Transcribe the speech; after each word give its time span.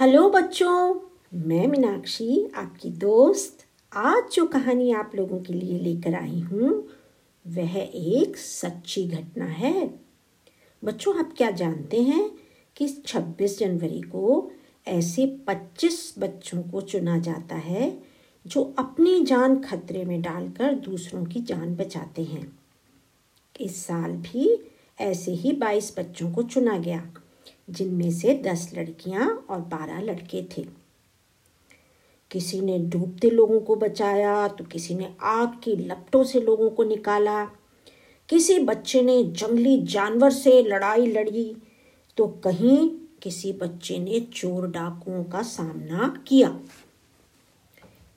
Hello 0.00 0.30
बच्चों, 0.30 1.00
मैं 1.34 1.66
मीनाक्षी, 1.66 2.50
आपकी 2.54 2.90
दोस्त। 2.90 3.66
आज 3.92 4.22
जो 4.34 4.46
कहानी 4.46 4.92
आप 4.92 5.12
लोगों 5.14 5.40
के 5.40 5.52
लिए 5.52 5.78
लेकर 5.78 6.14
आई 6.14 6.40
हूँ, 6.40 6.88
वह 7.48 7.76
एक 7.94 8.36
सच्ची 8.36 9.08
घटना 9.08 9.44
है। 9.44 9.94
बच्चों, 10.84 11.18
आप 11.18 11.34
क्या 11.36 11.50
जानते 11.50 12.02
हैं 12.02 12.30
कि 12.76 12.88
26 12.88 13.58
जनवरी 13.58 14.00
को 14.00 14.50
ऐसे 14.86 15.26
25 15.26 16.14
बच्चों 16.18 16.62
को 16.62 16.80
चुना 16.80 17.18
जाता 17.18 17.54
है 17.54 18.02
जो 18.46 18.74
अपनी 18.78 19.24
जान 19.24 19.60
खतरे 19.60 20.04
में 20.04 20.22
डालकर 20.22 20.74
दूसरों 20.74 21.24
की 21.24 21.40
जान 21.40 21.76
बचाते 21.76 22.22
हैं। 22.22 22.58
इस 23.60 23.86
साल 23.86 24.12
भी 24.12 24.70
ऐसे 25.00 25.32
ही 25.32 25.52
22 25.52 25.98
बच्चों 25.98 26.32
को 26.32 26.42
चुना 26.42 26.78
गया। 26.78 27.12
जिनमें 27.68 28.10
से 28.10 28.34
10 28.44 28.68
लड़कियाँ 28.74 29.28
और 29.50 29.60
12 29.68 30.00
लड़के 30.02 30.42
थे। 30.56 30.66
किसी 32.30 32.60
ने 32.60 32.78
डूबते 32.78 33.30
लोगों 33.30 33.60
को 33.60 33.76
बचाया 33.76 34.46
तो 34.48 34.64
किसी 34.64 34.94
ने 34.94 35.08
आग 35.22 35.60
की 35.64 35.76
लपटों 35.76 36.22
से 36.24 36.40
लोगों 36.40 36.70
को 36.70 36.84
निकाला। 36.84 37.44
किसी 38.28 38.58
बच्चे 38.58 39.02
ने 39.02 39.22
जंगली 39.22 39.76
जानवर 39.82 40.30
से 40.30 40.62
लड़ाई 40.62 41.06
लड़ी 41.06 41.56
तो 42.18 42.26
कहीं 42.44 42.88
किसी 43.22 43.52
बच्चे 43.52 43.98
ने 43.98 44.20
चोर 44.32 44.66
डाकुओं 44.70 45.22
का 45.24 45.42
सामना 45.42 46.08
किया। 46.28 46.58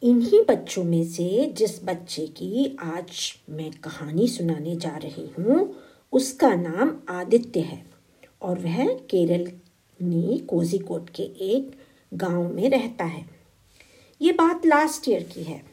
इन्हीं 0.03 0.41
बच्चों 0.49 0.83
में 0.83 1.03
से 1.03 1.53
जिस 1.57 1.83
बच्चे 1.83 2.25
की 2.27 2.77
आज 2.79 3.33
मैं 3.49 3.69
कहानी 3.83 4.27
सुनाने 4.27 4.75
जा 4.75 4.95
रही 4.97 5.27
हूँ, 5.37 5.75
उसका 6.13 6.53
नाम 6.55 6.95
आदित्य 7.09 7.59
है। 7.59 7.85
और 8.41 8.59
वह 8.59 8.93
केरल 8.93 9.51
में 10.01 10.45
कोजिकोट 10.45 11.09
के 11.09 11.23
एक 11.23 11.71
गाँव 12.13 12.53
में 12.53 12.69
रहता 12.69 13.05
है। 13.05 13.25
ये 14.21 14.31
बात 14.31 14.65
लास्ट 14.65 15.09
ईयर 15.09 15.23
की 15.23 15.43
है। 15.43 15.63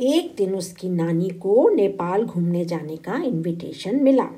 एक 0.00 0.34
दिन 0.36 0.54
उसकी 0.54 0.88
नानी 0.88 1.28
को 1.28 1.68
नेपाल 1.68 2.24
घूमने 2.24 2.64
जाने 2.64 2.96
का 2.96 3.22
इनविटेशन 3.22 4.02
मिला। 4.02 4.28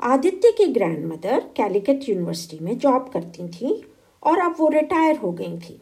आदित्य 0.00 0.52
की 0.58 0.66
ग्रैंडमदर 0.66 1.40
कैलिकट 1.40 2.08
यूनिवर्सिटी 2.08 2.64
में 2.64 2.78
जॉब 2.78 3.10
करती 3.12 3.48
थी 3.48 3.92
और 4.22 4.38
अब 4.38 4.56
वो 4.58 4.68
रिटायर 4.68 5.16
हो 5.16 5.32
गई 5.32 5.58
थी। 5.58 5.80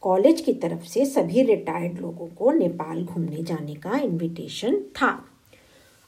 कॉलेज 0.00 0.40
की 0.40 0.52
तरफ़ 0.52 0.86
से 0.86 1.06
सभी 1.06 1.42
रिटायर्ड 1.42 1.98
लोगों 1.98 2.26
को 2.26 2.52
नेपाल 2.52 3.04
घूमने 3.04 3.42
जाने 3.42 3.74
का 3.74 3.98
इनविटेशन 3.98 4.76
था। 4.76 5.24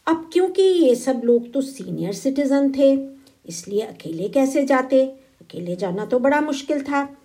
अब 0.09 0.31
क्योंकि 0.33 0.63
ये 0.63 0.95
सब 0.95 1.21
लोग 1.25 1.53
तो 1.53 1.61
सीनियर 1.61 2.13
सिटीजन 2.13 2.73
थे, 2.73 3.09
इसलिए 3.47 3.81
अकेले 3.81 4.29
कैसे 4.29 4.65
जाते? 4.65 5.07
अकेले 5.41 5.77
जाना 5.77 6.07
तो 6.07 6.19
बड़ा 6.19 6.41
मुश्किल 6.41 6.83
था। 6.83 7.17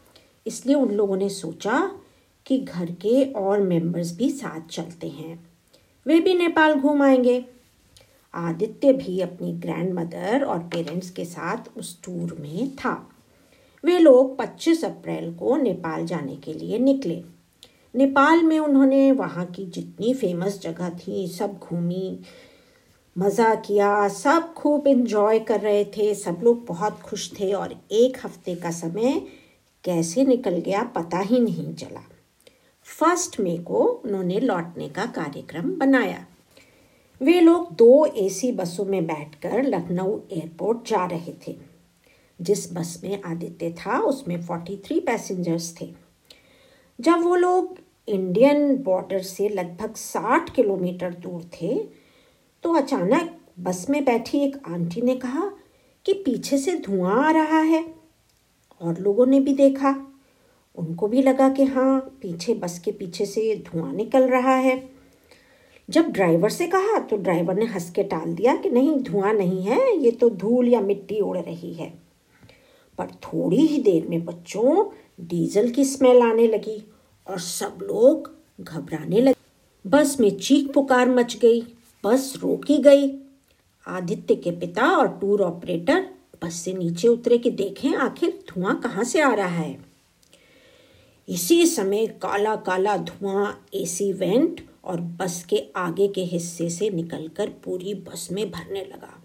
इसलिए 0.48 0.76
उन 0.76 0.92
लोगों 0.92 1.18
ने 1.18 1.30
सोचा 1.30 1.92
कि 2.46 2.60
घर 2.60 2.86
के 2.86 3.32
और 3.32 3.60
मेंबर्स 3.62 4.18
भी 4.18 4.30
साथ 4.30 4.70
चलते 4.70 5.08
हैं। 5.08 5.50
वे 6.08 6.20
भी 6.20 6.34
नेपाल 6.34 6.74
घूम 6.74 7.02
आएँगे। 7.02 7.46
आदित्य 8.34 8.94
भी 8.94 9.20
अपनी 9.20 9.54
ग्रैंड 9.54 9.94
मदर 9.94 10.44
और 10.44 10.60
पेरेंट्स 10.60 11.10
के 11.10 11.26
साथ 11.26 11.78
उस 11.78 12.04
टूर 12.04 12.38
में 12.40 12.76
था। 12.76 13.10
वे 13.86 14.00
लोग 14.00 14.38
25 14.38 14.86
अप्रैल 14.86 15.34
को 15.34 15.58
नेपाल 15.58 16.06
जाने 16.06 16.36
के 16.36 16.54
लिए 16.54 16.80
निकले। 16.80 17.24
नेपाल 17.96 18.44
में 18.44 18.60
उन्होंने 18.60 19.12
वहाँ 19.12 19.46
की 19.46 19.66
जितनी 19.66 20.14
फ़ेमस 20.14 20.62
जगह 20.62 20.90
थी, 20.90 21.28
सब 21.28 21.58
घूमी। 21.58 22.20
मज़ा 23.18 23.56
किया, 23.56 24.08
सब 24.08 24.54
खूब 24.54 24.88
इन्जॉय 24.88 25.40
कर 25.40 25.60
रहे 25.60 25.84
थे, 25.86 26.14
सब 26.16 26.40
लोग 26.44 26.66
बहुत 26.66 27.00
खुश 27.00 27.32
थे 27.40 27.52
और 27.54 27.76
एक 27.92 28.18
हफ़्ते 28.26 28.56
का 28.56 28.72
समय 28.72 29.22
कैसे 29.84 30.24
निकल 30.24 30.58
गया 30.58 30.84
पता 30.84 31.20
ही 31.20 31.40
नहीं 31.40 31.74
चला। 31.74 32.02
फ़र्स्ट 32.88 33.40
मे 33.40 33.58
को 33.58 33.84
उन्होंने 34.06 34.40
लौटने 34.40 34.90
का 34.90 35.06
कार्यक्रम 35.06 35.72
बनाया। 35.72 36.26
वे 37.22 37.40
लोग 37.42 37.72
दो 37.76 38.06
एसी 38.06 38.52
बसों 38.52 38.86
में 38.86 39.06
बैठकर 39.08 39.64
लखनऊ 39.64 40.20
एयरपोर्ट 40.32 40.88
जा 40.88 41.06
रहे 41.06 41.34
थे। 41.48 41.56
जिस 42.40 42.74
बस 42.74 43.00
में 43.04 43.22
आदित्य 43.22 43.72
था, 43.72 44.00
उसमें 44.00 44.42
फोर्टी 44.42 44.78
थ्री 44.78 45.00
पैसेंजर्स 45.00 45.76
थे। 45.82 45.94
जब 47.00 47.22
वो 47.22 47.36
लोग 47.36 47.78
इंडियन 48.08 48.76
बॉर्डर 48.78 49.22
से 49.22 49.50
लगभग 49.50 49.96
साठ 49.96 50.54
किलोमीटर 50.56 51.14
दूर 51.14 51.50
थे 51.62 52.03
तो 52.64 52.74
अचानक 52.74 53.40
बस 53.60 53.90
में 53.90 54.06
बैठी 54.06 54.40
एक 54.40 54.58
आंटी 54.68 55.02
ने 55.02 55.16
कहा 55.16 55.52
कि 56.06 56.14
पीछे 56.14 56.58
से 56.58 56.72
धुआँ 56.72 57.28
आ 57.28 57.32
रहा 57.32 57.60
है। 57.60 57.94
और 58.82 59.00
लोगों 59.00 59.26
ने 59.26 59.40
भी 59.40 59.54
देखा। 59.54 60.14
उनको 60.76 61.08
भी 61.08 61.22
लगा 61.22 61.50
कि 61.50 61.64
हाँ 61.64 62.00
पीछे, 62.00 62.54
बस 62.54 62.80
के 62.80 62.92
पीछे 62.92 63.26
से 63.26 63.64
धुआँ 63.68 63.94
निकल 63.94 64.24
रहा 64.24 64.56
है। 64.56 64.90
जब 65.90 66.12
ड्राइवर 66.12 66.50
से 66.50 66.68
कहा 66.68 67.00
तो 67.00 67.18
ड्राइवर 67.18 67.56
ने 67.56 67.66
हंस 67.66 67.92
के 67.92 68.04
टाल 68.04 68.36
दिया 68.36 68.56
कि 68.56 68.70
नहीं, 68.70 69.00
धुआँ 69.00 69.34
नहीं 69.34 69.64
है, 69.64 69.98
ये 69.98 70.12
तो 70.12 70.30
धूल 70.30 70.68
या 70.68 70.82
मिट्टी 70.82 71.20
उड़ 71.20 71.38
रही 71.38 71.74
है। 71.74 71.94
पर 72.98 73.06
थोड़ी 73.06 73.66
ही 73.66 73.82
देर 73.82 74.08
में 74.08 74.26
बच्चों 74.26 74.86
डीजल 75.28 75.70
की 75.70 75.86
स्मेल 75.86 76.22
आने 76.22 76.48
लगी 76.48 76.94
और 77.28 77.40
सब 77.40 77.80
लोग 77.82 78.32
घबराने 78.62 79.22
लगे। 79.22 79.90
बस 79.90 80.18
में 80.20 80.38
चीख 80.38 80.74
पुकार 80.74 81.10
मच 81.10 81.38
गई। 81.38 81.62
बस 82.04 82.34
रोकी 82.42 82.78
गई। 82.78 83.12
आदित्य 83.86 84.36
के 84.36 84.52
पिता 84.52 84.88
और 84.90 85.08
टूर 85.22 85.42
ऑपरेटर 85.42 86.06
बस 86.44 86.56
से 86.56 86.74
नीचे 86.74 87.08
उतरे 87.08 87.38
कि 87.38 87.50
देखें 87.52 87.94
आखिर 87.96 88.32
धुआँ 88.50 88.80
कहाँ 88.82 89.04
से 89.04 89.22
आ 89.22 89.34
रहा 89.34 89.48
है। 89.48 89.78
इसी 91.28 91.66
समय 91.66 92.06
काला 92.22 92.56
काला 92.56 92.96
धुआँ 93.00 93.66
एसी 93.74 94.12
वेंट 94.14 94.62
और 94.84 95.02
बस 95.20 95.44
के 95.50 95.64
आगे 95.76 96.08
के 96.08 96.24
हिस्से 96.24 96.70
से 96.70 96.90
निकलकर 96.90 97.50
पूरी 97.66 97.94
बस 98.08 98.28
में 98.32 98.50
भरने 98.52 98.84
लगा। 98.84 99.20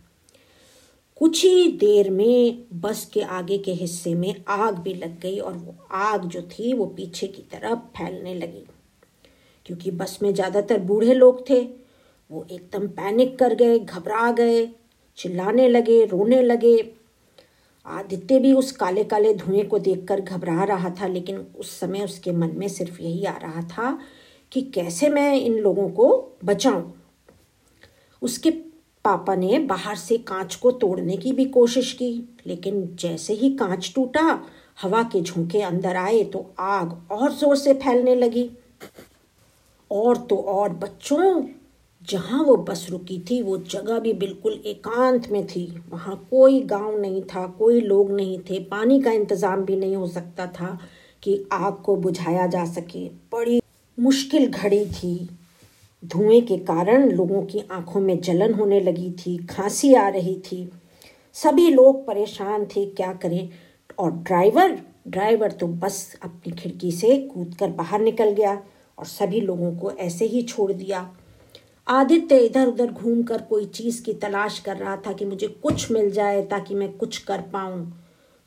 कुछ 1.17 1.45
ही 1.45 1.73
देर 1.73 2.11
में 2.11 2.65
बस 2.81 3.05
के 3.15 3.21
आगे 3.21 3.59
के 3.59 3.73
हिस्से 3.73 4.15
में 4.15 4.35
आग 4.49 4.79
भी 4.79 4.95
लग 4.95 5.19
गई 5.21 5.39
और 5.39 5.53
वो 5.53 5.75
आग 5.93 6.25
जो 6.25 6.43
थी 6.43 6.73
वो 6.73 6.87
पीछे 6.87 7.27
की 7.27 7.43
तरफ़ 7.53 7.79
फैलने 7.97 8.35
लगी। 8.35 8.65
क्योंकि 9.67 9.91
बस 9.91 10.19
में 10.23 10.33
ज़्यादातर 10.35 10.79
बूढ़े 10.81 11.15
लोग 11.15 11.49
थे 11.51 11.63
वो 12.31 12.47
एकदम 12.51 12.87
पैनिक 12.89 13.39
कर 13.39 13.55
गए, 13.55 13.79
घबरा 13.79 14.31
गए, 14.33 14.67
चिल्लाने 15.19 15.69
लगे, 15.69 16.05
रोने 16.05 16.43
लगे। 16.43 16.93
आदित्य 17.87 18.39
भी 18.39 18.53
उस 18.53 18.73
काले 18.73 19.05
काले 19.05 19.35
धुएँ 19.35 19.65
को 19.65 19.79
देखकर 19.79 20.21
घबरा 20.21 20.65
रहा 20.65 20.91
था, 20.91 21.07
लेकिन 21.07 21.47
उस 21.59 21.79
समय 21.81 22.05
उसके 22.05 22.33
मन 22.33 22.53
में 22.55 22.69
सिर्फ़ 22.69 23.03
यही 23.03 23.25
आ 23.25 23.37
रहा 23.37 23.63
था 23.63 23.99
कि 24.53 24.63
कैसे 24.63 25.09
मैं 25.09 25.35
इन 25.35 25.59
लोगों 25.59 25.89
को 25.91 26.37
बचाऊं। 26.45 26.83
उसके 28.23 28.51
पापा 29.05 29.35
ने 29.35 29.59
बाहर 29.59 29.97
से 29.97 30.17
कांच 30.19 30.55
को 30.55 30.71
तोड़ने 30.71 31.17
की 31.17 31.33
भी 31.33 31.45
कोशिश 31.45 31.93
की, 31.93 32.37
लेकिन 32.47 32.97
जैसे 33.01 33.35
ही 33.35 33.51
कांच 33.51 33.93
टूटा, 33.95 34.41
हवा 34.83 35.03
के 35.03 35.21
झोंके 35.21 35.63
अंदर 35.63 35.97
आए 35.97 36.23
तो 36.25 36.47
आग 36.59 37.01
और 37.11 37.33
ज़ोर 37.33 37.57
से 37.57 37.75
फैलने 37.75 38.15
लगी। 38.15 38.51
और 39.91 40.17
तो 40.17 40.37
और 40.37 40.73
बच्चों 40.73 41.43
जहाँ 42.03 42.43
वो 42.43 42.57
बस 42.57 42.87
रुकी 42.91 43.19
थी, 43.31 43.43
वो 43.43 43.59
जगह 43.59 43.99
भी 43.99 44.13
बिल्कुल 44.13 44.53
एकांत 44.67 45.29
में 45.31 45.47
थी। 45.47 45.83
वहाँ 45.91 46.29
कोई 46.31 46.61
गाँव 46.61 47.01
नहीं 47.01 47.23
था, 47.23 47.47
कोई 47.47 47.81
लोग 47.81 48.11
नहीं 48.11 48.39
थे, 48.39 48.59
पानी 48.59 49.01
का 49.03 49.11
इंतज़ाम 49.11 49.65
भी 49.65 49.77
नहीं 49.77 49.97
हो 49.97 50.07
सकता 50.07 50.47
था 50.47 50.79
कि 51.23 51.49
आग 51.53 51.73
को 51.75 51.97
बुझाया 51.97 52.47
जा 52.47 52.65
सके। 52.65 53.09
बड़ी 53.09 53.61
मुश्किल 53.99 54.51
घड़ी 54.51 54.87
थी। 54.87 55.29
धुएँ 56.05 56.41
के 56.41 56.57
कारण 56.57 57.11
लोगों 57.11 57.43
की 57.43 57.63
आँखों 57.73 58.01
में 58.01 58.21
जलन 58.21 58.55
होने 58.55 58.81
लगी 58.81 59.11
थी, 59.11 59.37
खांसी 59.37 59.95
आ 59.95 60.09
रही 60.09 60.43
थी। 60.53 60.71
सभी 61.35 61.71
लोग 61.71 62.07
परेशान 62.07 62.65
थे, 62.65 62.87
क्या 62.87 63.13
करें? 63.13 63.49
और 63.99 64.11
ड्राइवर? 64.11 64.79
ड्राइवर 65.09 65.53
तो 65.53 65.67
बस 65.67 66.19
अपनी 66.23 66.53
खिड़की 66.53 66.93
से 66.93 67.17
कूद 67.35 67.55
कर 67.55 67.69
बाहर 67.69 68.01
निकल 68.01 68.31
गया 68.31 68.63
और 68.99 69.05
सभी 69.05 69.41
लोगों 69.41 69.77
को 69.77 69.91
ऐसे 69.91 70.25
ही 70.25 70.43
छोड़ 70.43 70.73
दिया। 70.73 71.17
आदित्य 71.89 72.39
इधर 72.39 72.67
उधर 72.67 72.87
घूम 72.87 73.23
कर 73.23 73.43
कोई 73.43 73.65
चीज़ 73.65 74.03
की 74.03 74.13
तलाश 74.13 74.59
कर 74.59 74.77
रहा 74.77 74.97
था 74.97 75.13
कि 75.13 75.25
मुझे 75.25 75.47
कुछ 75.49 75.91
मिल 75.93 76.11
जाए 76.11 76.43
ताकि 76.43 76.75
मैं 76.75 76.93
कुछ 76.93 77.19
कर 77.19 77.41
पाऊँ। 77.41 78.05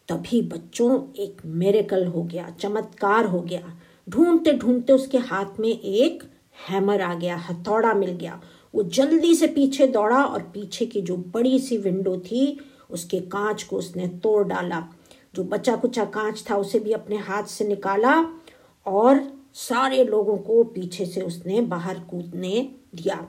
तभी 0.10 0.42
बच्चों 0.42 1.00
एक 1.20 1.42
मेरेकल 1.46 2.06
हो 2.06 2.24
गया, 2.24 2.50
चमत्कार 2.50 3.26
हो 3.26 3.42
गया। 3.42 3.80
ढूंढते 4.10 4.54
ढूंढते 4.54 4.94
उसके 4.94 5.18
हाथ 5.18 5.60
में 5.60 5.70
एक 5.70 6.24
हैमर 6.70 7.02
आ 7.02 7.14
गया, 7.14 7.38
हथौड़ा 7.38 7.94
मिल 7.94 8.12
गया। 8.12 8.42
वो 8.76 8.84
जल्दी 8.84 9.36
से 9.36 9.48
पीछे 9.48 9.88
दौड़ा 9.88 10.24
और 10.24 10.42
पीछे 10.42 10.86
की 10.86 11.02
जो 11.02 11.18
बड़ी 11.18 11.60
सी 11.60 11.78
विंडो 11.78 12.18
थी, 12.18 12.60
उसके 12.90 13.20
कांच 13.20 13.64
को 13.64 13.78
उसने 13.78 14.08
तोड़ 14.08 14.48
डाला। 14.48 14.88
जो 15.36 15.44
बचा 15.44 15.76
कुचा 15.76 16.06
कांच 16.06 16.46
था, 16.50 16.56
उसे 16.56 16.80
भी 16.80 16.92
अपने 16.92 17.18
हाथ 17.18 17.44
से 17.44 17.68
निकाला 17.68 18.26
और 18.86 19.41
सारे 19.54 20.04
लोगों 20.04 20.38
को 20.38 20.64
पीछे 20.64 21.06
से 21.06 21.22
उसने 21.22 21.62
बाहर 21.62 22.00
कूदने 22.00 22.72
दिया। 22.96 23.28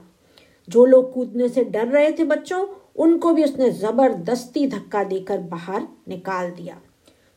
जो 0.69 0.85
लोग 0.85 1.13
कूदने 1.13 1.49
से 1.49 1.63
डर 1.63 1.87
रहे 1.87 2.11
थे 2.11 2.23
बच्चों, 2.23 2.67
उनको 2.95 3.33
भी 3.33 3.43
उसने 3.43 3.71
ज़बरदस्ती 3.71 4.67
धक्का 4.67 5.03
देकर 5.03 5.37
बाहर 5.39 5.87
निकाल 6.07 6.51
दिया। 6.51 6.81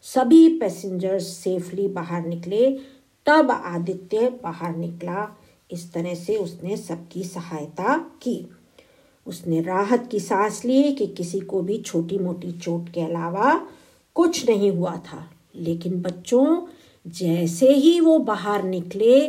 सभी 0.03 0.59
पैसेंजर्स 0.59 1.27
सेफली 1.27 1.89
बाहर 1.89 2.27
निकले। 2.27 2.79
तब 3.27 3.51
आदित्य 3.51 4.29
बाहर 4.43 4.77
निकला। 4.77 5.39
इस 5.71 5.93
तरह 5.93 6.15
से 6.15 6.37
उसने 6.37 6.77
सबकी 6.77 7.25
सहायता 7.25 7.99
की। 7.99 8.51
उसने 9.27 9.61
राहत 9.61 10.09
की 10.11 10.21
सांस 10.21 10.65
ली 10.65 10.93
कि 10.93 11.07
किसी 11.07 11.41
को 11.41 11.63
भी 11.63 11.79
छोटी 11.79 12.19
मोटी 12.19 12.53
चोट 12.53 12.89
के 12.89 13.01
अलावा 13.01 13.69
कुछ 14.15 14.49
नहीं 14.49 14.71
हुआ 14.71 14.97
था। 14.97 15.31
लेकिन 15.57 16.03
बच्चों 16.03 16.67
जैसे 17.07 17.73
ही 17.73 18.01
वो 18.01 18.19
बाहर 18.19 18.63
निकले, 18.63 19.29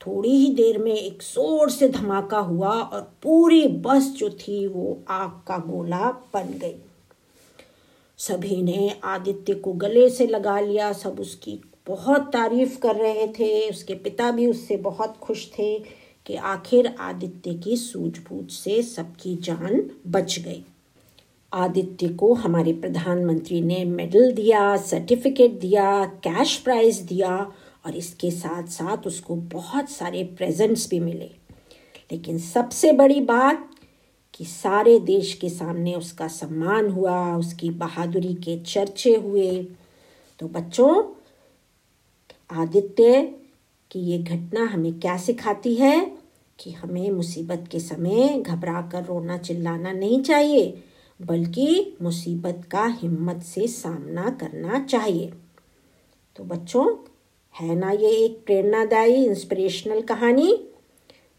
थोड़ी 0.00 0.30
ही 0.30 0.54
देर 0.54 0.78
में 0.78 0.94
एक 0.94 1.22
ज़ोर 1.22 1.70
से 1.70 1.88
धमाका 1.88 2.38
हुआ 2.38 2.70
और 2.70 3.00
पूरी 3.22 3.66
बस 3.68 4.12
जो 4.16 4.30
थी 4.30 4.66
वो 4.66 4.98
आग 5.08 5.30
का 5.48 5.58
गोला 5.58 6.10
बन 6.34 6.58
गई। 6.58 6.74
सभी 8.18 8.62
ने 8.62 9.00
आदित्य 9.04 9.54
को 9.54 9.72
गले 9.72 10.08
से 10.10 10.26
लगा 10.26 10.60
लिया। 10.60 10.92
सब 10.92 11.20
उसकी 11.20 11.60
बहुत 11.86 12.30
तारीफ़ 12.32 12.78
कर 12.78 12.96
रहे 12.96 13.26
थे। 13.28 13.70
उसके 13.70 13.94
पिता 13.94 14.30
भी 14.30 14.46
उससे 14.46 14.76
बहुत 14.76 15.16
खुश 15.16 15.46
थे 15.48 15.78
कि 16.26 16.36
आखिर 16.36 16.94
आदित्य 17.00 17.54
की 17.54 17.76
सूझबूझ 17.76 18.50
से 18.50 18.82
सबकी 18.82 19.36
जान 19.36 19.90
बच 20.06 20.38
गई। 20.38 20.64
आदित्य 21.52 22.08
को 22.08 22.34
हमारे 22.34 22.72
प्रधानमंत्री 22.72 23.60
ने 23.60 23.84
मेडल 23.84 24.32
दिया 24.32 24.76
सर्टिफिकेट 24.76 25.52
दिया 25.52 26.04
कैश 26.04 26.56
प्राइज 26.56 26.98
दिया 26.98 27.52
और 27.86 27.96
इसके 27.96 28.30
साथ 28.30 28.66
साथ 28.66 29.06
उसको 29.06 29.36
बहुत 29.36 29.90
सारे 29.90 30.24
प्रेजेंट्स 30.24 30.90
भी 30.90 31.00
मिले। 31.00 31.30
लेकिन 32.12 32.38
सबसे 32.38 32.92
बड़ी 32.92 33.20
बात 33.20 33.70
कि 34.34 34.44
सारे 34.44 34.98
देश 34.98 35.34
के 35.34 35.48
सामने 35.48 35.94
उसका 35.94 36.28
सम्मान 36.28 36.90
हुआ, 36.90 37.36
उसकी 37.36 37.70
बहादुरी 37.70 38.34
के 38.34 38.58
चर्चे 38.58 39.16
हुए। 39.16 39.66
तो 40.38 40.48
बच्चों, 40.48 41.04
आदित्य 42.50 43.34
की 43.90 43.98
ये 43.98 44.18
घटना 44.18 44.64
हमें 44.64 45.00
क्या 45.00 45.16
सिखाती 45.16 45.74
है? 45.74 46.18
कि 46.58 46.70
हमें 46.70 47.10
मुसीबत 47.10 47.68
के 47.70 47.80
समय 47.80 48.42
घबरा 48.46 48.88
कर 48.92 49.04
रोना 49.04 49.38
चिल्लाना 49.38 49.92
नहीं 49.92 50.22
चाहिए। 50.22 50.84
बल्कि 51.20 51.96
मुसीबत 52.02 52.68
का 52.70 52.84
हिम्मत 52.86 53.42
से 53.42 53.66
सामना 53.66 54.30
करना 54.30 54.78
चाहिए। 54.84 55.32
तो 56.36 56.44
बच्चों, 56.44 56.86
है 57.54 57.74
ना 57.74 57.90
ये 57.90 58.10
एक 58.24 58.42
प्रेरणादायी 58.46 59.24
इंस्पिरेशनल 59.24 60.02
कहानी? 60.02 60.68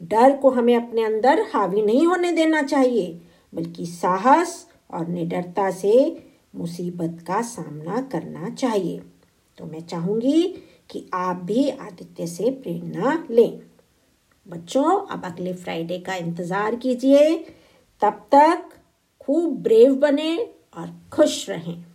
डर 0.01 0.35
को 0.37 0.49
हमें 0.49 0.75
अपने 0.75 1.03
अंदर 1.03 1.41
हावी 1.53 1.81
नहीं 1.81 2.07
होने 2.07 2.31
देना 2.31 2.61
चाहिए, 2.61 3.21
बल्कि 3.53 3.85
साहस 3.85 4.67
और 4.91 5.07
निडरता 5.07 5.69
से 5.71 6.23
मुसीबत 6.55 7.23
का 7.27 7.41
सामना 7.41 8.01
करना 8.01 8.49
चाहिए। 8.49 9.01
तो 9.57 9.65
मैं 9.65 9.81
चाहूँगी 9.81 10.43
कि 10.89 11.05
आप 11.13 11.35
भी 11.35 11.69
आदित्य 11.69 12.27
से 12.27 12.51
प्रेरणा 12.51 13.27
लें। 13.29 13.59
बच्चों, 14.47 15.07
अब 15.07 15.25
अगले 15.25 15.53
फ्राइडे 15.53 15.99
का 15.99 16.15
इंतज़ार 16.15 16.75
कीजिए। 16.75 17.35
तब 18.01 18.27
तक 18.35 18.69
खूब 19.29 19.57
ब्रेव 19.63 19.95
बने 19.95 20.37
और 20.77 21.09
खुश 21.13 21.49
रहें। 21.49 21.88